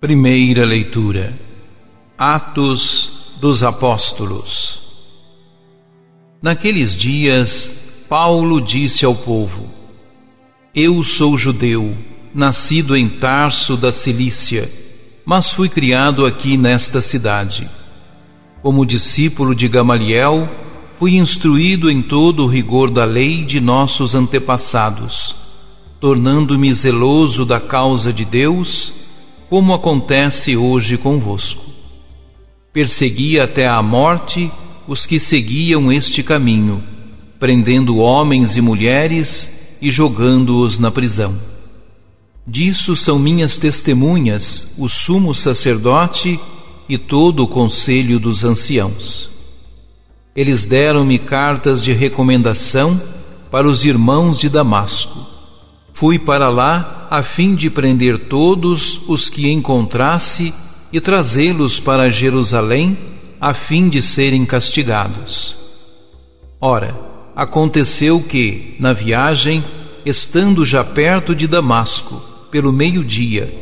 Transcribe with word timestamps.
Primeira 0.00 0.64
leitura 0.64 1.36
Atos 2.16 3.34
dos 3.40 3.64
Apóstolos 3.64 4.78
Naqueles 6.40 6.94
dias, 6.94 8.04
Paulo 8.08 8.60
disse 8.60 9.04
ao 9.04 9.12
povo: 9.12 9.68
Eu 10.72 11.02
sou 11.02 11.36
judeu, 11.36 11.96
nascido 12.32 12.96
em 12.96 13.08
Tarso 13.08 13.76
da 13.76 13.92
Cilícia, 13.92 14.70
mas 15.26 15.50
fui 15.50 15.68
criado 15.68 16.24
aqui 16.24 16.56
nesta 16.56 17.02
cidade. 17.02 17.68
Como 18.62 18.86
discípulo 18.86 19.52
de 19.52 19.66
Gamaliel, 19.66 20.48
fui 20.96 21.16
instruído 21.16 21.90
em 21.90 22.00
todo 22.02 22.44
o 22.44 22.48
rigor 22.48 22.88
da 22.88 23.04
lei 23.04 23.44
de 23.44 23.60
nossos 23.60 24.14
antepassados, 24.14 25.34
tornando-me 26.00 26.72
zeloso 26.72 27.44
da 27.44 27.58
causa 27.58 28.12
de 28.12 28.24
Deus 28.24 28.97
como 29.48 29.72
acontece 29.72 30.56
hoje 30.56 30.96
convosco. 30.96 31.64
Persegui 32.72 33.40
até 33.40 33.66
a 33.66 33.82
morte 33.82 34.50
os 34.86 35.06
que 35.06 35.18
seguiam 35.18 35.90
este 35.90 36.22
caminho, 36.22 36.82
prendendo 37.38 37.96
homens 37.98 38.56
e 38.56 38.60
mulheres 38.60 39.78
e 39.80 39.90
jogando-os 39.90 40.78
na 40.78 40.90
prisão. 40.90 41.36
Disso 42.46 42.96
são 42.96 43.18
minhas 43.18 43.58
testemunhas 43.58 44.74
o 44.78 44.88
sumo 44.88 45.34
sacerdote 45.34 46.40
e 46.88 46.96
todo 46.96 47.44
o 47.44 47.48
conselho 47.48 48.18
dos 48.18 48.44
anciãos. 48.44 49.28
Eles 50.34 50.66
deram-me 50.66 51.18
cartas 51.18 51.82
de 51.82 51.92
recomendação 51.92 53.00
para 53.50 53.68
os 53.68 53.84
irmãos 53.84 54.38
de 54.38 54.48
Damasco. 54.48 55.37
Fui 55.98 56.16
para 56.16 56.48
lá 56.48 57.08
a 57.10 57.24
fim 57.24 57.56
de 57.56 57.68
prender 57.68 58.20
todos 58.28 59.00
os 59.08 59.28
que 59.28 59.50
encontrasse 59.50 60.54
e 60.92 61.00
trazê-los 61.00 61.80
para 61.80 62.08
Jerusalém, 62.08 62.96
a 63.40 63.52
fim 63.52 63.88
de 63.88 64.00
serem 64.00 64.46
castigados. 64.46 65.56
Ora, 66.60 66.96
aconteceu 67.34 68.20
que, 68.20 68.76
na 68.78 68.92
viagem, 68.92 69.64
estando 70.06 70.64
já 70.64 70.84
perto 70.84 71.34
de 71.34 71.48
Damasco, 71.48 72.22
pelo 72.48 72.72
meio-dia, 72.72 73.52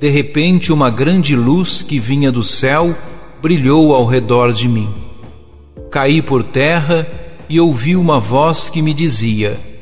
de 0.00 0.08
repente 0.08 0.72
uma 0.72 0.88
grande 0.88 1.36
luz 1.36 1.82
que 1.82 1.98
vinha 1.98 2.32
do 2.32 2.42
céu 2.42 2.96
brilhou 3.42 3.94
ao 3.94 4.06
redor 4.06 4.54
de 4.54 4.68
mim. 4.68 4.88
Caí 5.90 6.22
por 6.22 6.42
terra 6.42 7.06
e 7.46 7.60
ouvi 7.60 7.94
uma 7.94 8.18
voz 8.18 8.70
que 8.70 8.80
me 8.80 8.94
dizia: 8.94 9.73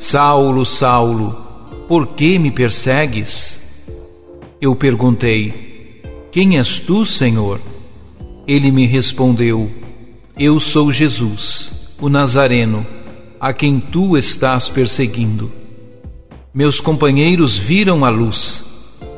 Saulo, 0.00 0.64
Saulo, 0.64 1.36
por 1.86 2.06
que 2.06 2.38
me 2.38 2.50
persegues? 2.50 3.84
Eu 4.58 4.74
perguntei: 4.74 6.00
Quem 6.32 6.56
és 6.56 6.80
tu, 6.80 7.04
Senhor? 7.04 7.60
Ele 8.48 8.70
me 8.70 8.86
respondeu: 8.86 9.70
Eu 10.38 10.58
sou 10.58 10.90
Jesus, 10.90 11.96
o 12.00 12.08
Nazareno, 12.08 12.84
a 13.38 13.52
quem 13.52 13.78
tu 13.78 14.16
estás 14.16 14.70
perseguindo. 14.70 15.52
Meus 16.54 16.80
companheiros 16.80 17.58
viram 17.58 18.02
a 18.02 18.08
luz, 18.08 18.64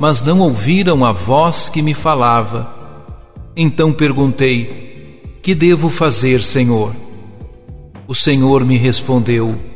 mas 0.01 0.25
não 0.25 0.41
ouviram 0.41 1.05
a 1.05 1.13
voz 1.13 1.69
que 1.69 1.81
me 1.81 1.95
falava. 1.95 2.75
Então 3.57 3.93
perguntei: 3.93 5.23
Que 5.41 5.55
devo 5.55 5.89
fazer, 5.89 6.43
Senhor? 6.43 6.93
O 8.09 8.17
Senhor 8.17 8.65
me 8.65 8.77
respondeu: 8.77 9.71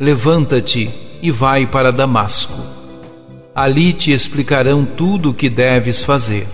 Levanta-te 0.00 0.88
e 1.20 1.30
vai 1.30 1.66
para 1.66 1.92
Damasco. 1.92 2.58
Ali 3.54 3.92
te 3.92 4.12
explicarão 4.12 4.82
tudo 4.82 5.28
o 5.28 5.34
que 5.34 5.50
deves 5.50 6.02
fazer. 6.02 6.48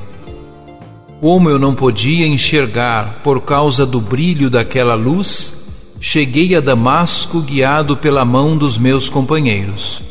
Como 1.21 1.49
eu 1.49 1.57
não 1.57 1.73
podia 1.73 2.27
enxergar 2.27 3.21
por 3.23 3.41
causa 3.43 3.87
do 3.87 4.01
brilho 4.01 4.51
daquela 4.51 4.97
luz, 4.97 5.95
cheguei 6.01 6.57
a 6.57 6.61
Damasco 6.61 7.41
guiado 7.41 7.97
pela 7.97 8.25
mão 8.25 8.57
dos 8.57 8.77
meus 8.77 9.09
companheiros. 9.09 10.03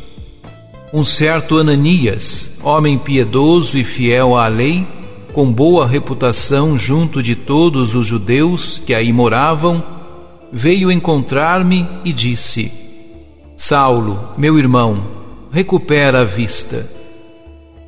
Um 0.94 1.04
certo 1.04 1.58
Ananias, 1.58 2.58
homem 2.64 2.98
piedoso 2.98 3.78
e 3.78 3.84
fiel 3.84 4.38
à 4.38 4.48
lei, 4.48 4.88
com 5.34 5.52
boa 5.52 5.86
reputação 5.86 6.78
junto 6.78 7.22
de 7.22 7.36
todos 7.36 7.96
os 7.96 8.08
judeus 8.08 8.82
que 8.86 8.94
aí 8.94 9.12
moravam, 9.12 9.84
veio 10.54 10.90
encontrar-me 10.90 11.86
e 12.06 12.14
disse: 12.14 12.85
Saulo, 13.58 14.34
meu 14.38 14.60
irmão, 14.60 15.06
recupera 15.50 16.20
a 16.20 16.24
vista. 16.26 16.90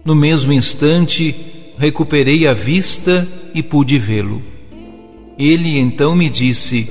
No 0.06 0.16
mesmo 0.16 0.54
instante, 0.54 1.36
recuperei 1.78 2.48
a 2.48 2.54
vista 2.54 3.28
e 3.54 3.62
pude 3.62 4.00
vê-lo. 4.00 4.42
Ele 5.38 5.78
então 5.78 6.16
me 6.16 6.30
disse: 6.30 6.90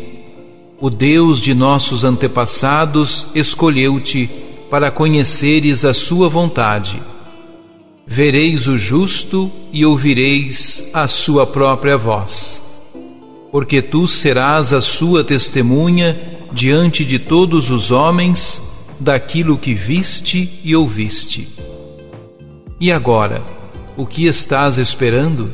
O 0.79 0.91
Deus 0.91 1.41
de 1.41 1.55
nossos 1.55 2.05
antepassados 2.05 3.29
escolheu-te 3.35 4.29
para 4.71 4.91
conheceres 4.91 5.83
a 5.85 5.95
sua 5.95 6.29
vontade. 6.29 7.01
Vereis 8.07 8.67
o 8.67 8.77
justo 8.77 9.51
e 9.73 9.87
ouvireis 9.87 10.91
a 10.93 11.09
sua 11.09 11.47
própria 11.47 11.97
voz. 11.97 12.61
Porque 13.51 13.81
tu 13.81 14.07
serás 14.07 14.75
a 14.75 14.83
sua 14.83 15.25
testemunha 15.25 16.37
diante 16.53 17.05
de 17.05 17.19
todos 17.19 17.71
os 17.71 17.91
homens 17.91 18.66
daquilo 18.99 19.59
que 19.59 19.75
viste 19.75 20.61
e 20.65 20.75
ouviste. 20.75 21.49
E 22.81 22.93
agora, 22.93 23.43
o 23.97 24.07
que 24.07 24.27
estás 24.27 24.79
esperando? 24.79 25.51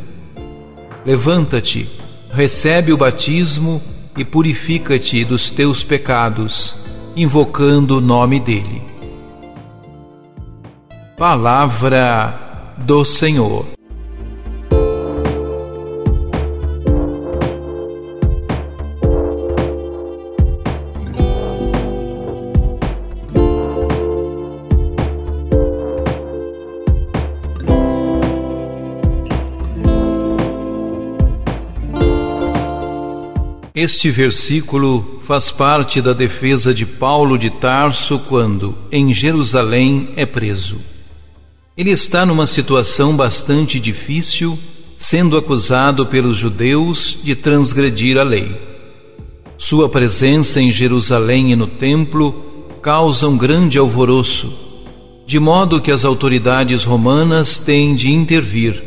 Levanta-te, 1.04 1.88
recebe 2.30 2.92
o 2.92 2.96
batismo 2.96 3.82
e 4.16 4.24
purifica-te 4.24 5.24
dos 5.24 5.50
teus 5.50 5.82
pecados, 5.82 6.74
invocando 7.16 7.98
o 7.98 8.00
nome 8.00 8.40
dele. 8.40 8.82
Palavra 11.16 12.74
do 12.78 13.04
Senhor. 13.04 13.81
Este 33.74 34.10
versículo 34.10 35.22
faz 35.26 35.50
parte 35.50 36.02
da 36.02 36.12
defesa 36.12 36.74
de 36.74 36.84
Paulo 36.84 37.38
de 37.38 37.48
Tarso 37.48 38.18
quando, 38.28 38.76
em 38.92 39.14
Jerusalém, 39.14 40.10
é 40.14 40.26
preso. 40.26 40.76
Ele 41.74 41.90
está 41.90 42.26
numa 42.26 42.46
situação 42.46 43.16
bastante 43.16 43.80
difícil, 43.80 44.58
sendo 44.98 45.38
acusado 45.38 46.04
pelos 46.04 46.36
judeus 46.36 47.16
de 47.24 47.34
transgredir 47.34 48.18
a 48.18 48.22
lei. 48.22 48.54
Sua 49.56 49.88
presença 49.88 50.60
em 50.60 50.70
Jerusalém 50.70 51.52
e 51.52 51.56
no 51.56 51.66
templo 51.66 52.44
causa 52.82 53.26
um 53.26 53.38
grande 53.38 53.78
alvoroço, 53.78 54.52
de 55.26 55.40
modo 55.40 55.80
que 55.80 55.90
as 55.90 56.04
autoridades 56.04 56.84
romanas 56.84 57.58
têm 57.58 57.94
de 57.94 58.12
intervir, 58.12 58.84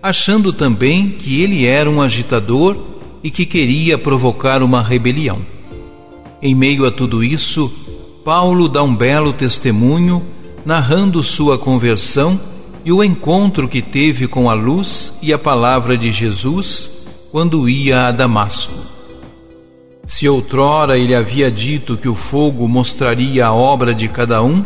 achando 0.00 0.52
também 0.52 1.08
que 1.10 1.42
ele 1.42 1.66
era 1.66 1.90
um 1.90 2.00
agitador 2.00 2.90
e 3.22 3.30
que 3.30 3.44
queria 3.44 3.98
provocar 3.98 4.62
uma 4.62 4.82
rebelião. 4.82 5.38
Em 6.42 6.54
meio 6.54 6.86
a 6.86 6.90
tudo 6.90 7.22
isso, 7.22 7.70
Paulo 8.24 8.68
dá 8.68 8.82
um 8.82 8.94
belo 8.94 9.32
testemunho, 9.32 10.22
narrando 10.64 11.22
sua 11.22 11.58
conversão 11.58 12.38
e 12.84 12.92
o 12.92 13.04
encontro 13.04 13.68
que 13.68 13.82
teve 13.82 14.26
com 14.26 14.48
a 14.48 14.54
luz 14.54 15.18
e 15.22 15.32
a 15.32 15.38
palavra 15.38 15.96
de 15.96 16.10
Jesus 16.10 16.90
quando 17.30 17.68
ia 17.68 18.08
a 18.08 18.12
Damasco. 18.12 18.74
Se 20.06 20.28
outrora 20.28 20.98
ele 20.98 21.14
havia 21.14 21.50
dito 21.50 21.96
que 21.96 22.08
o 22.08 22.14
fogo 22.14 22.66
mostraria 22.66 23.46
a 23.46 23.52
obra 23.52 23.94
de 23.94 24.08
cada 24.08 24.42
um, 24.42 24.64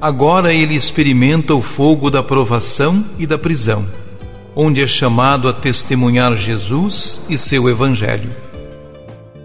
agora 0.00 0.52
ele 0.52 0.74
experimenta 0.74 1.54
o 1.54 1.62
fogo 1.62 2.10
da 2.10 2.22
provação 2.22 3.04
e 3.18 3.26
da 3.26 3.38
prisão 3.38 4.01
onde 4.54 4.82
é 4.82 4.86
chamado 4.86 5.48
a 5.48 5.52
testemunhar 5.52 6.36
Jesus 6.36 7.22
e 7.28 7.38
seu 7.38 7.68
Evangelho. 7.68 8.30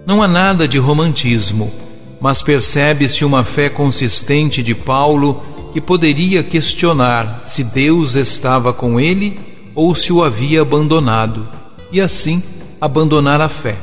Não 0.06 0.22
há 0.22 0.28
nada 0.28 0.68
de 0.68 0.78
romantismo, 0.78 1.72
mas 2.20 2.42
percebe-se 2.42 3.24
uma 3.24 3.44
fé 3.44 3.70
consistente 3.70 4.64
de 4.64 4.74
Paulo 4.74 5.44
que 5.74 5.82
poderia 5.82 6.44
questionar 6.44 7.42
se 7.46 7.64
Deus 7.64 8.16
estava 8.16 8.74
com 8.74 9.00
ele 9.00 9.40
ou 9.76 9.94
se 9.94 10.12
o 10.12 10.24
havia 10.24 10.62
abandonado, 10.62 11.48
e 11.92 12.02
assim 12.02 12.42
abandonar 12.82 13.40
a 13.40 13.48
fé. 13.48 13.78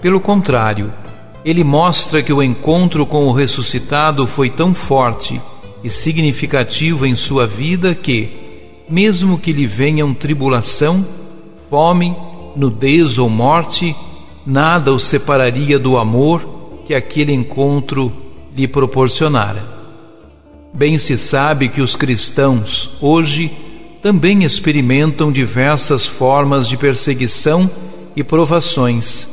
Pelo 0.00 0.20
contrário, 0.20 0.92
ele 1.44 1.62
mostra 1.62 2.22
que 2.22 2.32
o 2.32 2.42
encontro 2.42 3.04
com 3.04 3.26
o 3.26 3.32
ressuscitado 3.32 4.26
foi 4.26 4.48
tão 4.48 4.74
forte 4.74 5.40
e 5.84 5.90
significativo 5.90 7.06
em 7.06 7.14
sua 7.14 7.46
vida 7.46 7.94
que, 7.94 8.45
mesmo 8.88 9.38
que 9.38 9.52
lhe 9.52 9.66
venham 9.66 10.14
tribulação, 10.14 11.04
fome, 11.68 12.14
nudez 12.54 13.18
ou 13.18 13.28
morte, 13.28 13.94
nada 14.46 14.92
o 14.92 14.98
separaria 14.98 15.78
do 15.78 15.96
amor 15.96 16.56
que 16.86 16.94
aquele 16.94 17.32
encontro 17.32 18.12
lhe 18.56 18.68
proporcionara. 18.68 19.64
Bem 20.72 20.98
se 20.98 21.18
sabe 21.18 21.68
que 21.68 21.80
os 21.80 21.96
cristãos, 21.96 22.98
hoje, 23.00 23.50
também 24.00 24.44
experimentam 24.44 25.32
diversas 25.32 26.06
formas 26.06 26.68
de 26.68 26.76
perseguição 26.76 27.68
e 28.14 28.22
provações, 28.22 29.26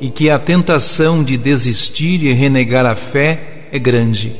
e 0.00 0.08
que 0.08 0.30
a 0.30 0.38
tentação 0.38 1.24
de 1.24 1.36
desistir 1.36 2.22
e 2.22 2.32
renegar 2.32 2.86
a 2.86 2.94
fé 2.94 3.66
é 3.72 3.78
grande. 3.78 4.32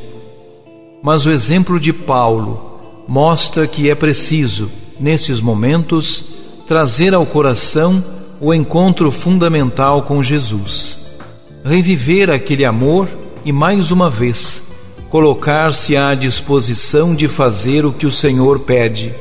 Mas 1.03 1.27
o 1.27 1.33
exemplo 1.33 1.81
de 1.81 1.93
Paulo 1.93 2.70
mostra 3.11 3.67
que 3.67 3.91
é 3.91 3.95
preciso, 3.97 4.71
nesses 5.01 5.41
momentos, 5.41 6.27
trazer 6.69 7.12
ao 7.12 7.27
coração 7.27 8.05
o 8.41 8.55
encontro 8.55 9.11
fundamental 9.11 10.03
com 10.03 10.23
Jesus, 10.23 11.19
reviver 11.65 12.31
aquele 12.31 12.65
amor 12.65 13.09
e, 13.45 13.51
mais 13.51 13.91
uma 13.91 14.09
vez, 14.09 14.62
colocar-se 15.11 15.97
à 15.97 16.15
disposição 16.15 17.12
de 17.12 17.27
fazer 17.27 17.85
o 17.85 17.93
que 17.93 18.07
o 18.07 18.12
Senhor 18.12 18.61
pede. 18.61 19.12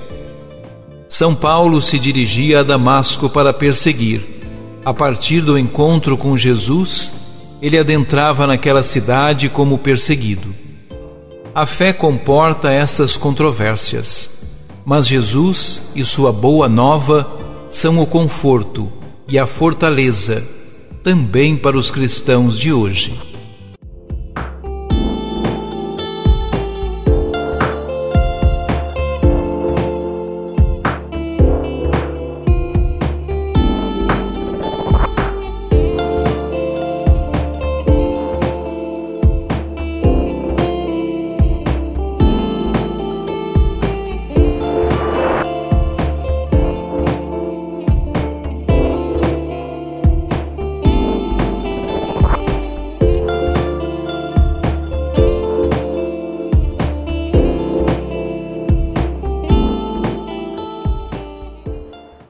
São 1.07 1.33
Paulo 1.33 1.81
se 1.81 1.97
dirigia 1.97 2.59
a 2.59 2.63
Damasco 2.63 3.27
para 3.27 3.51
perseguir. 3.51 4.21
A 4.86 4.94
partir 4.94 5.41
do 5.41 5.57
encontro 5.57 6.15
com 6.15 6.38
Jesus, 6.38 7.12
ele 7.59 7.75
adentrava 7.75 8.45
naquela 8.45 8.83
cidade 8.83 9.50
como 9.50 9.80
perseguido. 9.80 10.69
A 11.54 11.66
fé 11.66 11.92
comporta 11.92 12.72
essas 12.72 13.18
controvérsias, 13.18 14.30
mas 14.86 15.07
Jesus 15.07 15.92
e 15.96 16.06
sua 16.06 16.31
boa 16.31 16.69
nova 16.69 17.28
são 17.72 18.00
o 18.00 18.06
conforto 18.06 18.92
e 19.28 19.38
a 19.38 19.48
fortaleza 19.48 20.44
também 21.04 21.56
para 21.56 21.78
os 21.78 21.90
cristãos 21.90 22.60
de 22.60 22.72
hoje. 22.72 23.28